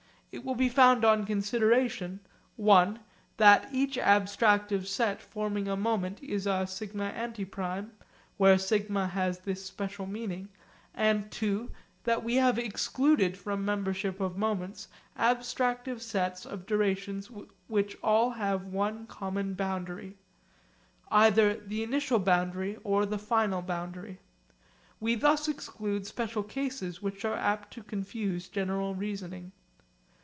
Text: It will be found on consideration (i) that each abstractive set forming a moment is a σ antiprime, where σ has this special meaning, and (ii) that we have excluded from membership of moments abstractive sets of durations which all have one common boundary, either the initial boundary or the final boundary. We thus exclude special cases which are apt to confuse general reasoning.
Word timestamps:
It 0.33 0.45
will 0.45 0.55
be 0.55 0.69
found 0.69 1.03
on 1.03 1.25
consideration 1.25 2.21
(i) 2.57 2.93
that 3.35 3.67
each 3.69 3.97
abstractive 3.97 4.85
set 4.87 5.21
forming 5.21 5.67
a 5.67 5.75
moment 5.75 6.23
is 6.23 6.47
a 6.47 6.65
σ 6.65 6.87
antiprime, 6.93 7.89
where 8.37 8.55
σ 8.57 8.87
has 9.09 9.39
this 9.39 9.65
special 9.65 10.05
meaning, 10.05 10.47
and 10.95 11.37
(ii) 11.43 11.67
that 12.05 12.23
we 12.23 12.35
have 12.35 12.57
excluded 12.57 13.35
from 13.37 13.65
membership 13.65 14.21
of 14.21 14.37
moments 14.37 14.87
abstractive 15.19 15.99
sets 15.99 16.45
of 16.45 16.65
durations 16.65 17.29
which 17.67 17.97
all 18.01 18.29
have 18.29 18.63
one 18.63 19.05
common 19.07 19.53
boundary, 19.53 20.15
either 21.11 21.55
the 21.57 21.83
initial 21.83 22.19
boundary 22.19 22.77
or 22.85 23.05
the 23.05 23.19
final 23.19 23.61
boundary. 23.61 24.21
We 25.01 25.15
thus 25.15 25.49
exclude 25.49 26.07
special 26.07 26.41
cases 26.43 27.01
which 27.01 27.25
are 27.25 27.35
apt 27.35 27.73
to 27.73 27.83
confuse 27.83 28.47
general 28.47 28.95
reasoning. 28.95 29.51